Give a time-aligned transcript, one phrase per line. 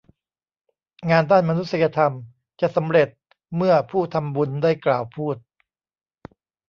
[1.09, 2.13] งานด้านมนุษยธรรม
[2.61, 3.09] จะสำเร็จ
[3.55, 5.35] เมื่อผู้ทำบุญได้กล่าวพูด